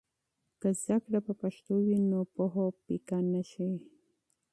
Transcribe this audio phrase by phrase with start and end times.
[0.61, 3.69] که علم په پښتو وي، نو پوهه پیکه نه شي.